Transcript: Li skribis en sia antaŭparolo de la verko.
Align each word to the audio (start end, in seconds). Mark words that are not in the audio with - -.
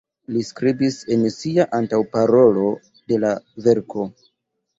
Li 0.35 0.39
skribis 0.45 0.95
en 1.15 1.25
sia 1.35 1.65
antaŭparolo 1.81 2.65
de 3.13 3.21
la 3.27 3.35
verko. 3.69 4.09